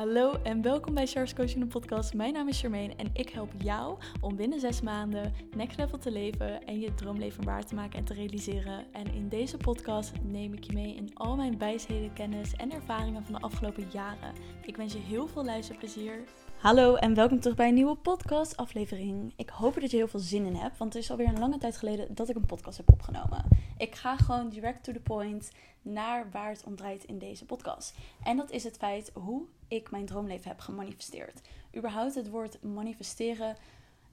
[0.00, 2.14] Hallo en welkom bij Charles Coaching podcast.
[2.14, 6.10] Mijn naam is Charmaine en ik help jou om binnen zes maanden next level te
[6.10, 8.92] leven en je droomleven waar te maken en te realiseren.
[8.92, 13.24] En in deze podcast neem ik je mee in al mijn wijsheden, kennis en ervaringen
[13.24, 14.32] van de afgelopen jaren.
[14.66, 16.24] Ik wens je heel veel luisterplezier.
[16.60, 19.32] Hallo en welkom terug bij een nieuwe podcast aflevering.
[19.36, 21.58] Ik hoop dat je heel veel zin in hebt, want het is alweer een lange
[21.58, 23.44] tijd geleden dat ik een podcast heb opgenomen.
[23.78, 25.52] Ik ga gewoon direct to the point
[25.82, 27.94] naar waar het om draait in deze podcast.
[28.22, 31.40] En dat is het feit hoe ik mijn droomleven heb gemanifesteerd.
[31.76, 33.56] Überhaupt het woord manifesteren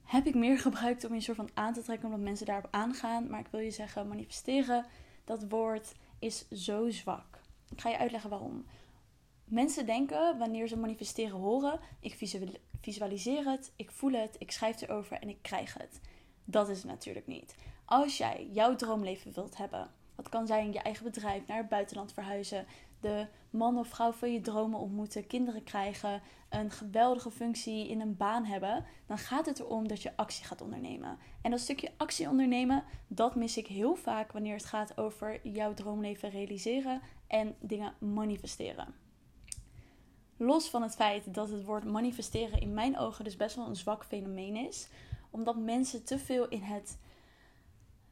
[0.04, 3.30] heb ik meer gebruikt om je soort van aan te trekken omdat mensen daarop aangaan.
[3.30, 4.84] Maar ik wil je zeggen, manifesteren,
[5.24, 7.40] dat woord is zo zwak.
[7.70, 8.64] Ik ga je uitleggen waarom.
[9.48, 12.30] Mensen denken wanneer ze manifesteren horen, ik
[12.80, 16.00] visualiseer het, ik voel het, ik schrijf erover en ik krijg het.
[16.44, 17.54] Dat is het natuurlijk niet.
[17.84, 22.12] Als jij jouw droomleven wilt hebben, dat kan zijn je eigen bedrijf, naar het buitenland
[22.12, 22.66] verhuizen,
[23.00, 28.16] de man of vrouw van je dromen ontmoeten, kinderen krijgen, een geweldige functie in een
[28.16, 31.18] baan hebben, dan gaat het erom dat je actie gaat ondernemen.
[31.42, 35.74] En dat stukje actie ondernemen, dat mis ik heel vaak wanneer het gaat over jouw
[35.74, 39.07] droomleven realiseren en dingen manifesteren.
[40.38, 43.76] Los van het feit dat het woord manifesteren in mijn ogen dus best wel een
[43.76, 44.88] zwak fenomeen is,
[45.30, 46.98] omdat mensen te veel in het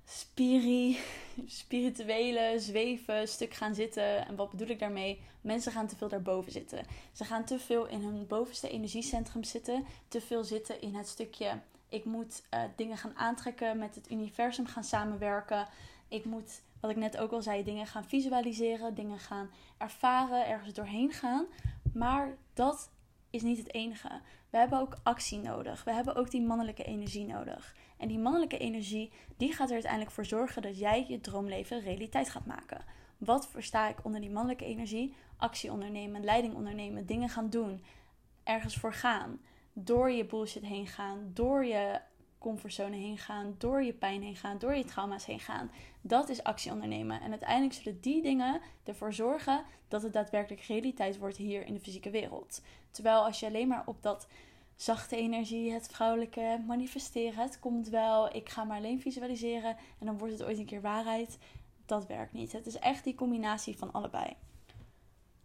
[0.05, 0.99] spiri,
[1.47, 4.27] spirituele zweven stuk gaan zitten.
[4.27, 5.21] En wat bedoel ik daarmee?
[5.41, 6.87] Mensen gaan te veel daarboven zitten.
[7.13, 9.85] Ze gaan te veel in hun bovenste energiecentrum zitten.
[10.09, 14.67] Te veel zitten in het stukje ik moet uh, dingen gaan aantrekken, met het universum
[14.67, 15.67] gaan samenwerken.
[16.09, 20.73] Ik moet, wat ik net ook al zei, dingen gaan visualiseren, dingen gaan ervaren, ergens
[20.73, 21.47] doorheen gaan.
[21.93, 22.91] Maar dat
[23.31, 24.21] is niet het enige.
[24.51, 25.85] We hebben ook actie nodig.
[25.85, 27.77] We hebben ook die mannelijke energie nodig.
[27.97, 32.31] En die mannelijke energie, die gaat er uiteindelijk voor zorgen dat jij je droomleven realiteit
[32.31, 32.85] gaat maken.
[33.19, 35.15] Wat versta ik onder die mannelijke energie?
[35.37, 37.85] Actie ondernemen, leiding ondernemen, dingen gaan doen,
[38.43, 39.41] ergens voor gaan.
[39.73, 42.01] Door je bullshit heen gaan, door je
[42.47, 45.71] comfortzone heen gaan, door je pijn heen gaan, door je trauma's heen gaan.
[46.01, 47.21] Dat is actie ondernemen.
[47.21, 51.81] En uiteindelijk zullen die dingen ervoor zorgen dat het daadwerkelijk realiteit wordt hier in de
[51.81, 52.63] fysieke wereld.
[52.91, 54.27] Terwijl als je alleen maar op dat
[54.77, 60.19] zachte energie, het vrouwelijke, manifesteren, het komt wel, ik ga maar alleen visualiseren en dan
[60.19, 61.39] wordt het ooit een keer waarheid.
[61.87, 62.53] Dat werkt niet.
[62.53, 64.37] Het is echt die combinatie van allebei.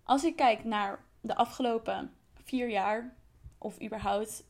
[0.04, 3.16] Als ik kijk naar de afgelopen vier jaar,
[3.58, 4.44] of überhaupt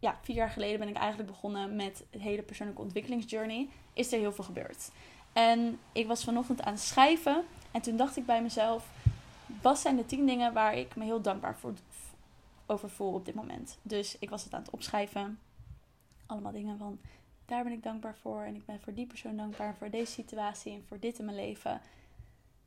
[0.00, 3.68] ja, vier jaar geleden ben ik eigenlijk begonnen met het hele persoonlijke ontwikkelingsjourney.
[3.92, 4.90] Is er heel veel gebeurd.
[5.32, 7.44] En ik was vanochtend aan het schrijven.
[7.70, 8.90] En toen dacht ik bij mezelf:
[9.62, 11.72] wat zijn de tien dingen waar ik me heel dankbaar voor,
[12.66, 13.78] over voel op dit moment?
[13.82, 15.38] Dus ik was het aan het opschrijven.
[16.26, 16.98] Allemaal dingen van:
[17.46, 18.42] daar ben ik dankbaar voor.
[18.42, 19.74] En ik ben voor die persoon dankbaar.
[19.74, 21.80] Voor deze situatie en voor dit in mijn leven.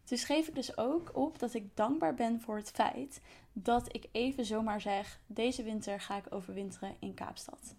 [0.03, 3.21] Toen schreef ik dus ook op dat ik dankbaar ben voor het feit
[3.53, 7.75] dat ik even zomaar zeg: deze winter ga ik overwinteren in Kaapstad.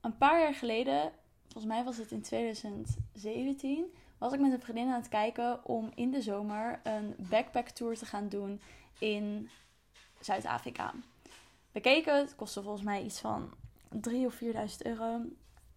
[0.00, 1.12] Een paar jaar geleden,
[1.42, 3.84] volgens mij was het in 2017,
[4.18, 7.96] was ik met een vriendin aan het kijken om in de zomer een backpack tour
[7.96, 8.60] te gaan doen
[8.98, 9.50] in
[10.20, 10.94] Zuid-Afrika.
[11.72, 13.54] We keken, het kostte volgens mij iets van
[14.10, 14.48] 3.000 of 4.000
[14.78, 15.20] euro.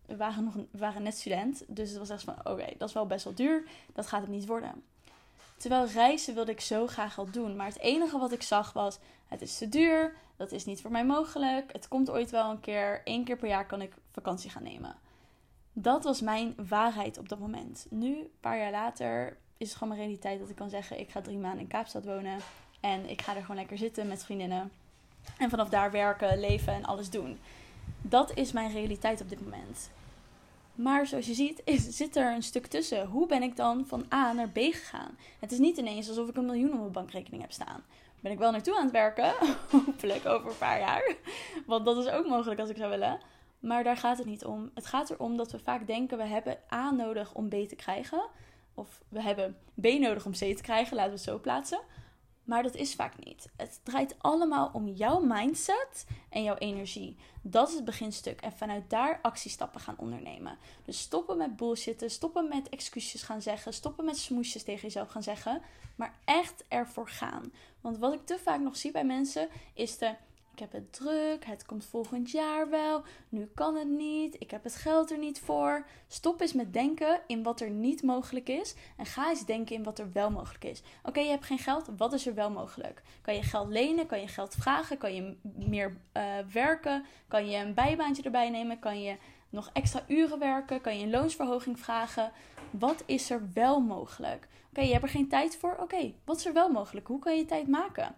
[0.06, 2.94] We waren, nog, we waren net student, dus het was echt van: oké, dat is
[2.94, 4.84] wel best wel duur, dat gaat het niet worden.
[5.60, 7.56] Terwijl reizen wilde ik zo graag al doen.
[7.56, 10.92] Maar het enige wat ik zag was: het is te duur, dat is niet voor
[10.92, 11.72] mij mogelijk.
[11.72, 14.96] Het komt ooit wel een keer, één keer per jaar kan ik vakantie gaan nemen.
[15.74, 17.86] Dat was mijn waarheid op dat moment.
[17.90, 21.10] Nu, een paar jaar later, is het gewoon mijn realiteit dat ik kan zeggen: ik
[21.10, 22.40] ga drie maanden in Kaapstad wonen.
[22.80, 24.72] En ik ga er gewoon lekker zitten met vriendinnen.
[25.38, 27.40] En vanaf daar werken, leven en alles doen.
[28.02, 29.90] Dat is mijn realiteit op dit moment.
[30.82, 33.08] Maar zoals je ziet, zit er een stuk tussen.
[33.08, 35.18] Hoe ben ik dan van A naar B gegaan?
[35.40, 37.84] Het is niet ineens alsof ik een miljoen op mijn bankrekening heb staan.
[38.20, 39.34] Ben ik wel naartoe aan het werken,
[39.72, 41.16] hopelijk over een paar jaar.
[41.66, 43.20] Want dat is ook mogelijk als ik zou willen.
[43.60, 44.72] Maar daar gaat het niet om.
[44.74, 48.22] Het gaat erom dat we vaak denken we hebben A nodig om B te krijgen.
[48.74, 51.80] Of we hebben B nodig om C te krijgen, laten we het zo plaatsen.
[52.50, 53.50] Maar dat is vaak niet.
[53.56, 57.16] Het draait allemaal om jouw mindset en jouw energie.
[57.42, 58.42] Dat is het beginstuk.
[58.42, 60.58] En vanuit daar actiestappen gaan ondernemen.
[60.86, 65.24] Dus stoppen met bullshitten, stoppen met excuses gaan zeggen, stoppen met smoesjes tegen jezelf gaan
[65.24, 65.62] zeggen.
[65.96, 67.52] Maar echt ervoor gaan.
[67.82, 70.16] Want wat ik te vaak nog zie bij mensen is de
[70.60, 74.64] ik heb het druk, het komt volgend jaar wel, nu kan het niet, ik heb
[74.64, 75.86] het geld er niet voor.
[76.08, 79.84] Stop eens met denken in wat er niet mogelijk is en ga eens denken in
[79.84, 80.82] wat er wel mogelijk is.
[81.04, 83.02] Oké, je hebt geen geld, wat is er wel mogelijk?
[83.22, 84.06] Kan je geld lenen?
[84.06, 84.98] Kan je geld vragen?
[84.98, 87.06] Kan je meer uh, werken?
[87.28, 88.80] Kan je een bijbaantje erbij nemen?
[88.80, 89.18] Kan je
[89.50, 90.82] nog extra uren werken?
[90.82, 92.32] Kan je een loonsverhoging vragen?
[92.70, 94.48] Wat is er wel mogelijk?
[94.70, 95.76] Oké, je hebt er geen tijd voor?
[95.80, 97.08] Oké, wat is er wel mogelijk?
[97.08, 98.16] Hoe kan je tijd maken?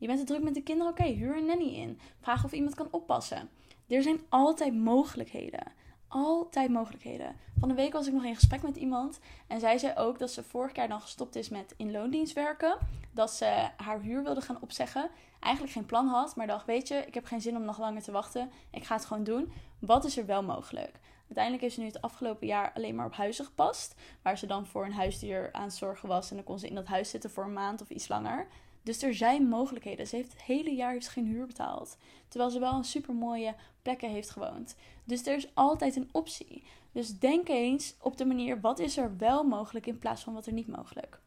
[0.00, 1.98] Je bent te druk met de kinderen, oké, huur een nanny in.
[2.20, 3.50] Vraag of iemand kan oppassen.
[3.88, 5.72] Er zijn altijd mogelijkheden.
[6.08, 7.36] Altijd mogelijkheden.
[7.58, 9.20] Van de week was ik nog in gesprek met iemand.
[9.46, 12.76] En zij zei ook dat ze vorig jaar dan gestopt is met in loondienst werken.
[13.12, 15.10] Dat ze haar huur wilde gaan opzeggen.
[15.40, 18.02] Eigenlijk geen plan had, maar dacht: Weet je, ik heb geen zin om nog langer
[18.02, 18.50] te wachten.
[18.70, 19.52] Ik ga het gewoon doen.
[19.78, 21.00] Wat is er wel mogelijk?
[21.20, 23.94] Uiteindelijk heeft ze nu het afgelopen jaar alleen maar op huizen gepast.
[24.22, 26.30] Waar ze dan voor een huisdier aan het zorgen was.
[26.30, 28.46] En dan kon ze in dat huis zitten voor een maand of iets langer.
[28.82, 30.06] Dus er zijn mogelijkheden.
[30.06, 31.96] Ze heeft het hele jaar heeft geen huur betaald.
[32.28, 34.76] Terwijl ze wel een super mooie plekken heeft gewoond.
[35.04, 36.62] Dus er is altijd een optie.
[36.92, 40.46] Dus denk eens op de manier wat is er wel mogelijk in plaats van wat
[40.46, 41.20] er niet mogelijk.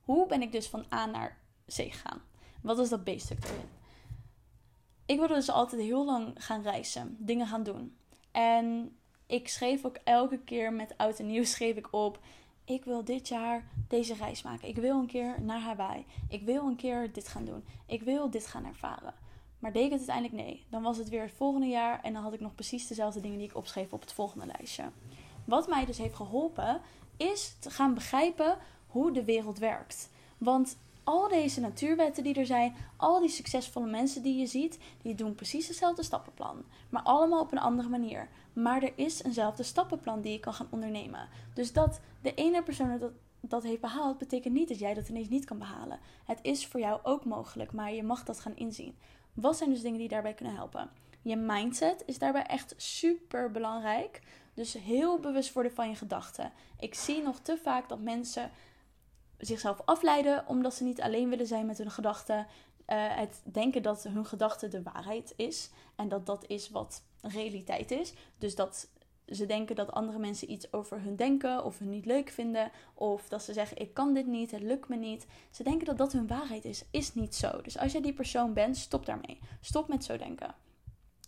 [0.00, 2.22] Hoe ben ik dus van A naar C gegaan?
[2.62, 3.68] Wat is dat B-stuk erin?
[5.06, 7.96] Ik wilde dus altijd heel lang gaan reizen, dingen gaan doen.
[8.30, 12.20] En ik schreef ook elke keer met oud en nieuw schreef ik op
[12.64, 14.68] ik wil dit jaar deze reis maken.
[14.68, 16.04] Ik wil een keer naar Hawaii.
[16.28, 17.64] Ik wil een keer dit gaan doen.
[17.86, 19.14] Ik wil dit gaan ervaren.
[19.58, 20.64] Maar deed het uiteindelijk nee.
[20.68, 23.38] Dan was het weer het volgende jaar en dan had ik nog precies dezelfde dingen
[23.38, 24.84] die ik opschreef op het volgende lijstje.
[25.44, 26.80] Wat mij dus heeft geholpen
[27.16, 30.10] is te gaan begrijpen hoe de wereld werkt.
[30.38, 35.14] Want al deze natuurwetten die er zijn, al die succesvolle mensen die je ziet, die
[35.14, 36.64] doen precies hetzelfde stappenplan.
[36.88, 38.28] Maar allemaal op een andere manier.
[38.52, 41.28] Maar er is eenzelfde stappenplan die je kan gaan ondernemen.
[41.54, 45.28] Dus dat de ene persoon dat, dat heeft behaald, betekent niet dat jij dat ineens
[45.28, 45.98] niet kan behalen.
[46.24, 48.96] Het is voor jou ook mogelijk, maar je mag dat gaan inzien.
[49.32, 50.90] Wat zijn dus dingen die daarbij kunnen helpen?
[51.22, 54.20] Je mindset is daarbij echt super belangrijk.
[54.54, 56.52] Dus heel bewust worden van je gedachten.
[56.78, 58.50] Ik zie nog te vaak dat mensen
[59.46, 62.38] zichzelf afleiden omdat ze niet alleen willen zijn met hun gedachten.
[62.38, 67.90] Uh, het denken dat hun gedachte de waarheid is en dat dat is wat realiteit
[67.90, 68.12] is.
[68.38, 68.88] Dus dat
[69.26, 72.70] ze denken dat andere mensen iets over hun denken of hun niet leuk vinden.
[72.94, 75.26] Of dat ze zeggen: Ik kan dit niet, het lukt me niet.
[75.50, 76.84] Ze denken dat dat hun waarheid is.
[76.90, 77.60] Is niet zo.
[77.60, 79.40] Dus als jij die persoon bent, stop daarmee.
[79.60, 80.54] Stop met zo denken.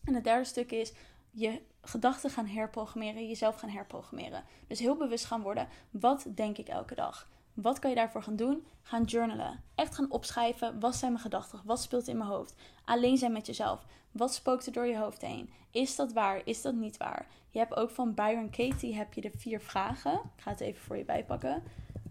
[0.05, 0.93] En het derde stuk is
[1.31, 4.45] je gedachten gaan herprogrammeren, jezelf gaan herprogrammeren.
[4.67, 7.29] Dus heel bewust gaan worden: wat denk ik elke dag?
[7.55, 8.67] Wat kan je daarvoor gaan doen?
[8.83, 9.63] Gaan journalen.
[9.75, 10.81] Echt gaan opschrijven.
[10.81, 11.61] Wat zijn mijn gedachten?
[11.65, 12.55] Wat speelt in mijn hoofd?
[12.85, 13.87] Alleen zijn met jezelf.
[14.11, 15.51] Wat spookt er door je hoofd heen?
[15.71, 16.47] Is dat waar?
[16.47, 17.27] Is dat niet waar?
[17.51, 20.13] Je hebt ook van Byron Katie heb je de vier vragen.
[20.13, 21.63] Ik ga het even voor je bijpakken.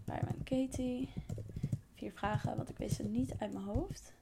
[0.04, 1.08] Byron Katie.
[1.94, 4.14] Vier vragen, want ik weet ze niet uit mijn hoofd.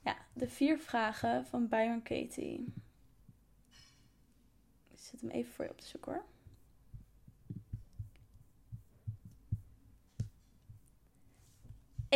[0.00, 2.72] Ja, de vier vragen van Byron Katie.
[4.90, 6.24] Ik zet hem even voor je op te zoeken hoor.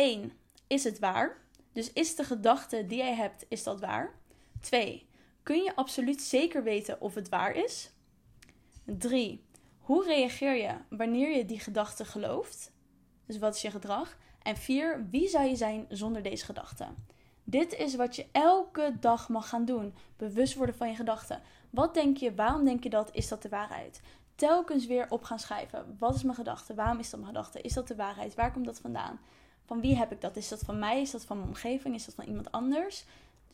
[0.01, 0.31] 1.
[0.67, 1.37] Is het waar?
[1.73, 4.13] Dus is de gedachte die jij hebt, is dat waar?
[4.59, 5.07] 2.
[5.43, 7.91] Kun je absoluut zeker weten of het waar is?
[8.85, 9.45] 3.
[9.79, 12.71] Hoe reageer je wanneer je die gedachte gelooft?
[13.25, 14.17] Dus wat is je gedrag?
[14.41, 15.07] En 4.
[15.09, 16.87] Wie zou je zijn zonder deze gedachte?
[17.43, 19.93] Dit is wat je elke dag mag gaan doen.
[20.17, 21.41] Bewust worden van je gedachten.
[21.69, 22.35] Wat denk je?
[22.35, 23.09] Waarom denk je dat?
[23.13, 24.01] Is dat de waarheid?
[24.35, 25.95] Telkens weer op gaan schrijven.
[25.99, 26.73] Wat is mijn gedachte?
[26.73, 27.61] Waarom is dat mijn gedachte?
[27.61, 28.35] Is dat de waarheid?
[28.35, 29.19] Waar komt dat vandaan?
[29.71, 30.35] Van wie heb ik dat?
[30.35, 31.01] Is dat van mij?
[31.01, 31.95] Is dat van mijn omgeving?
[31.95, 33.05] Is dat van iemand anders?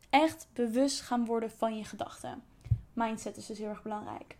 [0.10, 2.44] Echt bewust gaan worden van je gedachten.
[2.94, 4.38] Mindset is dus heel erg belangrijk.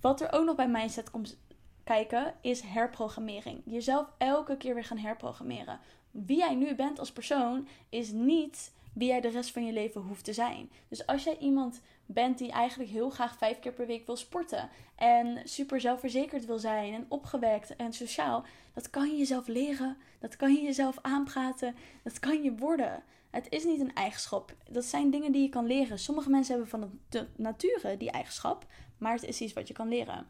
[0.00, 1.36] Wat er ook nog bij mindset komt
[1.84, 3.62] kijken, is herprogrammering.
[3.64, 5.80] Jezelf elke keer weer gaan herprogrammeren.
[6.10, 10.00] Wie jij nu bent als persoon is niet wie jij de rest van je leven
[10.00, 10.70] hoeft te zijn.
[10.88, 11.80] Dus als jij iemand
[12.12, 16.58] bent die eigenlijk heel graag vijf keer per week wil sporten en super zelfverzekerd wil
[16.58, 21.74] zijn en opgewekt en sociaal, dat kan je jezelf leren, dat kan je jezelf aanpraten,
[22.02, 23.02] dat kan je worden.
[23.30, 24.54] Het is niet een eigenschap.
[24.70, 25.98] Dat zijn dingen die je kan leren.
[25.98, 28.66] Sommige mensen hebben van de nature die eigenschap,
[28.98, 30.26] maar het is iets wat je kan leren.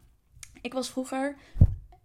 [0.61, 1.35] Ik was vroeger,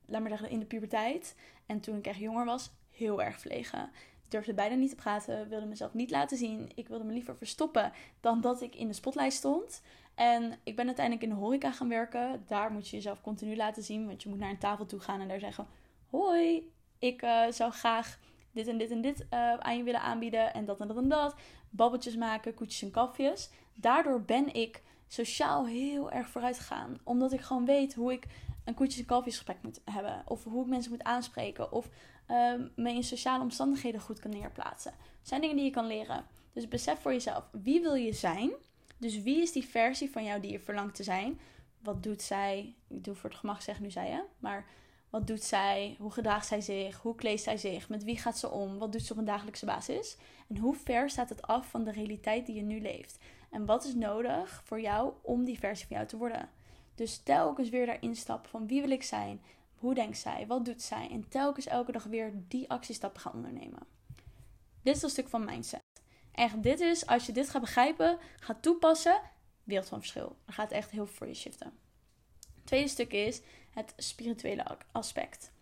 [0.07, 1.35] laat maar zeggen, in de puberteit
[1.67, 3.91] en toen ik echt jonger was, heel erg verlegen
[4.29, 6.71] durfde bijna niet te praten, wilde mezelf niet laten zien.
[6.75, 9.83] Ik wilde me liever verstoppen dan dat ik in de spotlight stond.
[10.15, 12.45] En ik ben uiteindelijk in de horeca gaan werken.
[12.47, 15.21] Daar moet je jezelf continu laten zien, want je moet naar een tafel toe gaan
[15.21, 15.67] en daar zeggen:
[16.11, 18.19] Hoi, ik uh, zou graag
[18.53, 21.09] dit en dit en dit uh, aan je willen aanbieden en dat en dat en
[21.09, 21.35] dat.
[21.71, 23.51] Babbeltjes maken, koetjes en kafjes.
[23.75, 26.99] Daardoor ben ik sociaal heel erg vooruit gegaan.
[27.05, 28.27] Omdat ik gewoon weet hoe ik
[28.69, 30.23] een koetjes en kalfjes gesprek moet hebben.
[30.27, 31.73] Of hoe ik mensen moet aanspreken.
[31.73, 31.89] Of
[32.31, 34.91] uh, me in sociale omstandigheden goed kan neerplaatsen.
[34.91, 36.25] Dat zijn dingen die je kan leren.
[36.53, 38.51] Dus besef voor jezelf, wie wil je zijn?
[38.99, 41.41] Dus wie is die versie van jou die je verlangt te zijn?
[41.83, 42.75] Wat doet zij?
[42.89, 44.21] Ik doe voor het gemak zeggen nu zij, hè?
[44.39, 44.67] Maar
[45.11, 45.97] wat doet zij?
[45.99, 46.97] Hoe gedraagt zij zich?
[46.97, 47.89] Hoe kleedt zij zich?
[47.89, 48.79] Met wie gaat ze om?
[48.79, 50.17] Wat doet ze op een dagelijkse basis?
[50.49, 53.19] En hoe ver staat het af van de realiteit die je nu leeft?
[53.51, 56.49] En wat is nodig voor jou om die versie van jou te worden?
[56.99, 59.43] Dus telkens weer daarin stappen van wie wil ik zijn?
[59.75, 60.47] Hoe denkt zij?
[60.47, 61.09] Wat doet zij?
[61.11, 63.87] En telkens elke dag weer die actiestappen gaan ondernemen.
[64.83, 65.81] Dit is een stuk van mindset.
[66.33, 69.21] Echt, dit is, als je dit gaat begrijpen, gaat toepassen,
[69.65, 70.37] wereld van verschil.
[70.47, 71.73] Er gaat echt heel veel voor je shiften.
[72.55, 73.41] Het tweede stuk is
[73.71, 75.53] het spirituele aspect.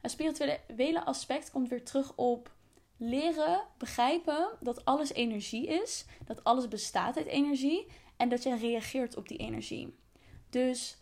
[0.00, 2.54] Het spirituele aspect komt weer terug op
[2.96, 7.86] leren begrijpen dat alles energie is, dat alles bestaat uit energie
[8.16, 9.94] en dat je reageert op die energie.
[10.50, 10.98] Dus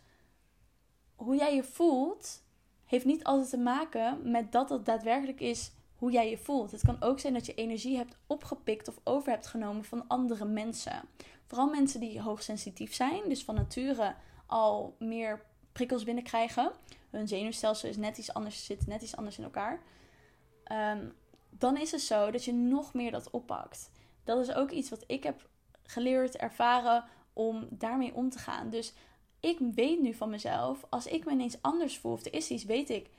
[1.15, 2.43] hoe jij je voelt,
[2.85, 6.71] heeft niet altijd te maken met dat het daadwerkelijk is hoe jij je voelt.
[6.71, 10.45] Het kan ook zijn dat je energie hebt opgepikt of over hebt genomen van andere
[10.45, 11.01] mensen.
[11.45, 16.71] Vooral mensen die hoogsensitief zijn, dus van nature al meer prikkels binnenkrijgen.
[17.09, 19.81] Hun zenuwstelsel is net iets anders, zit net iets anders in elkaar.
[20.71, 21.13] Um,
[21.49, 23.91] dan is het zo dat je nog meer dat oppakt.
[24.23, 25.49] Dat is ook iets wat ik heb
[25.83, 28.69] geleerd, ervaren om daarmee om te gaan.
[28.69, 28.93] Dus
[29.45, 32.63] ik weet nu van mezelf, als ik me ineens anders voel of er is iets,
[32.63, 33.09] weet ik,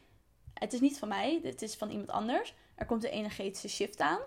[0.54, 2.54] het is niet van mij, het is van iemand anders.
[2.74, 4.20] Er komt een energetische shift aan.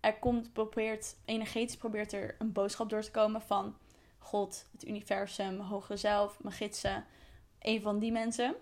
[0.00, 3.76] Er komt, probeert, energetisch probeert er een boodschap door te komen van
[4.18, 7.04] God, het universum, hogere zelf, mijn gidsen,
[7.60, 8.54] een van die mensen.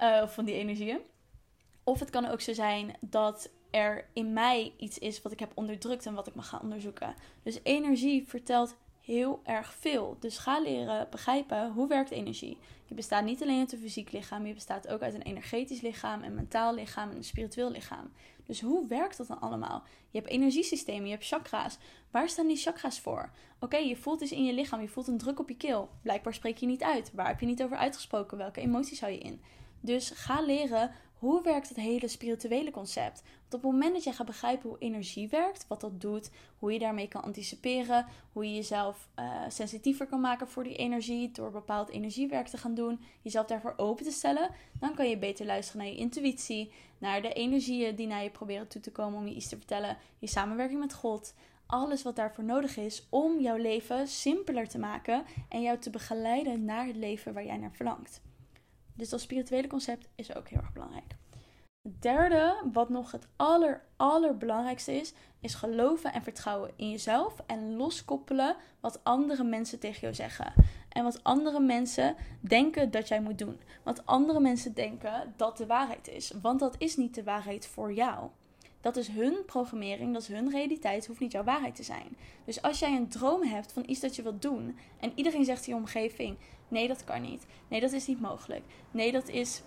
[0.00, 1.00] uh, of van die energieën.
[1.84, 5.52] Of het kan ook zo zijn dat er in mij iets is wat ik heb
[5.54, 7.14] onderdrukt en wat ik mag gaan onderzoeken.
[7.42, 10.16] Dus energie vertelt heel erg veel.
[10.20, 12.58] Dus ga leren begrijpen hoe werkt energie.
[12.84, 16.22] Je bestaat niet alleen uit een fysiek lichaam, je bestaat ook uit een energetisch lichaam,
[16.22, 18.12] een mentaal lichaam en een spiritueel lichaam.
[18.46, 19.82] Dus hoe werkt dat dan allemaal?
[20.10, 21.78] Je hebt energiesystemen, je hebt chakra's.
[22.10, 23.30] Waar staan die chakra's voor?
[23.60, 25.88] Oké, je voelt iets in je lichaam, je voelt een druk op je keel.
[26.02, 27.10] Blijkbaar spreek je niet uit.
[27.14, 28.38] Waar heb je niet over uitgesproken?
[28.38, 29.40] Welke emoties hou je in?
[29.80, 30.90] Dus ga leren
[31.20, 33.22] hoe werkt het hele spirituele concept?
[33.22, 36.72] Want op het moment dat je gaat begrijpen hoe energie werkt, wat dat doet, hoe
[36.72, 41.50] je daarmee kan anticiperen, hoe je jezelf uh, sensitiever kan maken voor die energie door
[41.50, 45.82] bepaald energiewerk te gaan doen, jezelf daarvoor open te stellen, dan kan je beter luisteren
[45.82, 49.34] naar je intuïtie, naar de energieën die naar je proberen toe te komen om je
[49.34, 51.34] iets te vertellen, je samenwerking met God.
[51.66, 56.64] Alles wat daarvoor nodig is om jouw leven simpeler te maken en jou te begeleiden
[56.64, 58.20] naar het leven waar jij naar verlangt.
[59.00, 61.14] Dus dat spirituele concept is ook heel erg belangrijk.
[61.82, 67.76] Het derde, wat nog het aller, allerbelangrijkste is, is geloven en vertrouwen in jezelf en
[67.76, 70.52] loskoppelen wat andere mensen tegen jou zeggen.
[70.88, 73.60] En wat andere mensen denken dat jij moet doen.
[73.82, 76.32] Wat andere mensen denken dat de waarheid is.
[76.42, 78.30] Want dat is niet de waarheid voor jou.
[78.80, 82.16] Dat is hun programmering, dat is hun realiteit, hoeft niet jouw waarheid te zijn.
[82.44, 85.66] Dus als jij een droom hebt van iets dat je wilt doen en iedereen zegt
[85.66, 86.36] in je omgeving:
[86.68, 87.46] nee, dat kan niet.
[87.68, 88.62] Nee, dat is niet mogelijk.
[88.90, 89.62] Nee, dat is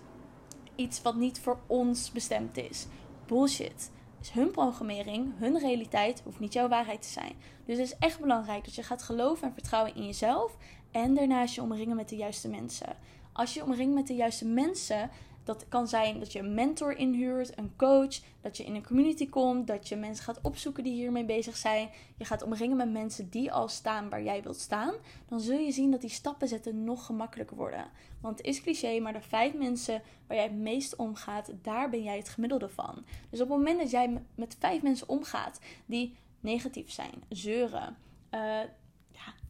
[0.74, 2.86] iets wat niet voor ons bestemd is.
[3.26, 3.90] Bullshit.
[4.18, 7.32] Dus hun programmering, hun realiteit hoeft niet jouw waarheid te zijn.
[7.64, 10.56] Dus het is echt belangrijk dat je gaat geloven en vertrouwen in jezelf
[10.90, 12.96] en daarnaast je omringen met de juiste mensen.
[13.32, 15.10] Als je omringt met de juiste mensen,
[15.44, 19.28] dat kan zijn dat je een mentor inhuurt, een coach, dat je in een community
[19.28, 21.88] komt, dat je mensen gaat opzoeken die hiermee bezig zijn.
[22.16, 24.94] Je gaat omringen met mensen die al staan waar jij wilt staan.
[25.28, 27.90] Dan zul je zien dat die stappen zetten nog gemakkelijker worden.
[28.20, 32.02] Want het is cliché, maar de vijf mensen waar jij het meest omgaat, daar ben
[32.02, 33.04] jij het gemiddelde van.
[33.30, 37.96] Dus op het moment dat jij met vijf mensen omgaat die negatief zijn, zeuren,
[38.30, 38.58] uh,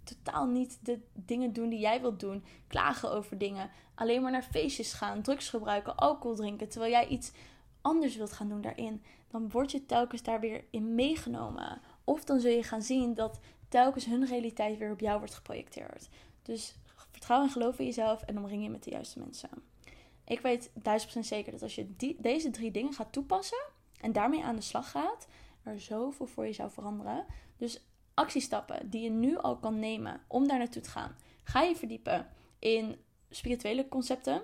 [0.05, 2.45] totaal niet de dingen doen die jij wilt doen.
[2.67, 3.71] Klagen over dingen.
[3.95, 6.69] Alleen maar naar feestjes gaan, drugs gebruiken, alcohol drinken.
[6.69, 7.33] Terwijl jij iets
[7.81, 9.03] anders wilt gaan doen daarin.
[9.29, 11.81] Dan word je telkens daar weer in meegenomen.
[12.05, 16.09] Of dan zul je gaan zien dat telkens hun realiteit weer op jou wordt geprojecteerd.
[16.43, 16.77] Dus
[17.11, 19.51] vertrouw en geloof in jezelf en omring je met de juiste mensen.
[20.25, 23.65] Ik weet duizend zeker dat als je die, deze drie dingen gaat toepassen
[24.01, 25.27] en daarmee aan de slag gaat,
[25.63, 27.25] er zoveel voor je zou veranderen.
[27.57, 27.85] Dus
[28.15, 31.17] actiestappen die je nu al kan nemen om daar naartoe te gaan.
[31.43, 32.27] Ga je verdiepen
[32.59, 32.99] in
[33.31, 34.43] spirituele concepten.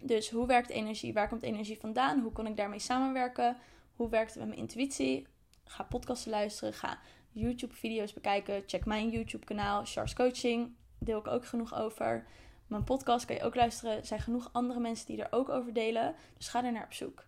[0.00, 1.12] Dus hoe werkt energie?
[1.12, 2.20] Waar komt energie vandaan?
[2.20, 3.56] Hoe kan ik daarmee samenwerken?
[3.96, 5.26] Hoe werkt het met mijn intuïtie?
[5.64, 6.72] Ga podcasten luisteren.
[6.72, 6.98] Ga
[7.30, 8.62] YouTube-video's bekijken.
[8.66, 10.76] Check mijn YouTube-kanaal, Charles Coaching.
[10.98, 12.26] Deel ik ook genoeg over.
[12.66, 13.96] Mijn podcast kan je ook luisteren.
[13.96, 16.14] Er zijn genoeg andere mensen die er ook over delen.
[16.36, 17.25] Dus ga er naar op zoek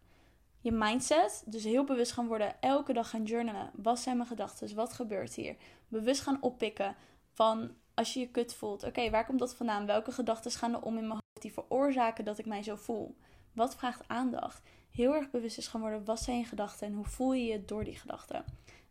[0.70, 1.42] je mindset.
[1.46, 2.60] Dus heel bewust gaan worden.
[2.60, 3.70] Elke dag gaan journalen.
[3.75, 4.75] Wat zijn mijn gedachten?
[4.75, 5.56] Wat gebeurt hier?
[5.88, 6.96] Bewust gaan oppikken
[7.32, 8.84] van als je je kut voelt.
[8.84, 9.87] Oké, waar komt dat vandaan?
[9.87, 13.16] Welke gedachten gaan er om in mijn hoofd die veroorzaken dat ik mij zo voel?
[13.52, 14.62] Wat vraagt aandacht?
[14.90, 16.04] Heel erg bewust is gaan worden.
[16.04, 18.44] Wat zijn je gedachten en hoe voel je je door die gedachten?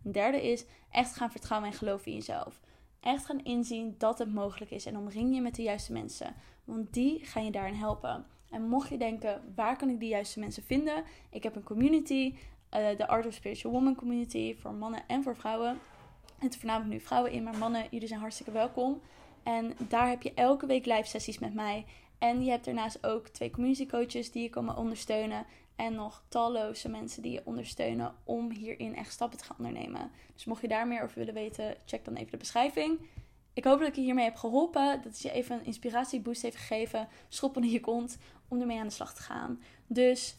[0.04, 2.60] Een derde is echt gaan vertrouwen en geloven in jezelf.
[3.00, 6.36] Echt gaan inzien dat het mogelijk is en omring je met de juiste mensen.
[6.64, 8.26] Want die gaan je daarin helpen.
[8.52, 11.04] En mocht je denken, waar kan ik die juiste mensen vinden?
[11.30, 15.36] Ik heb een community, uh, de Art of Spiritual Woman community, voor mannen en voor
[15.36, 15.80] vrouwen.
[16.38, 19.02] Het voornamelijk nu vrouwen in, maar mannen, jullie zijn hartstikke welkom.
[19.44, 21.86] En daar heb je elke week live sessies met mij.
[22.18, 25.46] En je hebt daarnaast ook twee community coaches die je komen ondersteunen.
[25.76, 30.12] En nog talloze mensen die je ondersteunen om hierin echt stappen te gaan ondernemen.
[30.34, 33.00] Dus mocht je daar meer over willen weten, check dan even de beschrijving.
[33.58, 34.86] Ik hoop dat ik je hiermee heb geholpen.
[34.86, 37.08] Dat het je even een inspiratieboost heeft gegeven.
[37.30, 39.62] Schop in je kont om ermee aan de slag te gaan.
[39.88, 40.36] Dus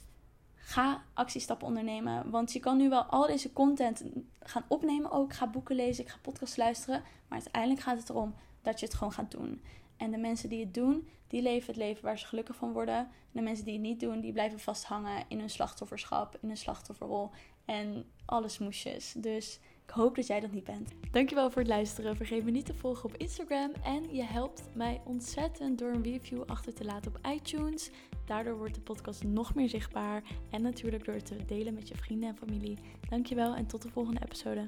[0.55, 2.31] ga actiestappen ondernemen.
[2.31, 4.05] Want je kan nu wel al deze content
[4.41, 5.33] gaan opnemen ook.
[5.33, 7.03] Ga boeken lezen, ik ga podcasts luisteren.
[7.29, 9.63] Maar uiteindelijk gaat het erom dat je het gewoon gaat doen.
[9.97, 12.97] En de mensen die het doen, die leven het leven waar ze gelukkig van worden.
[12.99, 16.57] En de mensen die het niet doen, die blijven vasthangen in hun slachtofferschap, in hun
[16.57, 17.31] slachtofferrol
[17.65, 19.15] en alle smoesjes.
[19.17, 20.93] Dus ik hoop dat jij dat niet bent.
[21.11, 22.17] Dankjewel voor het luisteren.
[22.17, 23.73] Vergeet me niet te volgen op Instagram.
[23.83, 27.91] En je helpt mij ontzettend door een review achter te laten op iTunes.
[28.25, 30.23] Daardoor wordt de podcast nog meer zichtbaar.
[30.51, 32.79] En natuurlijk door te delen met je vrienden en familie.
[33.09, 34.65] Dankjewel en tot de volgende episode.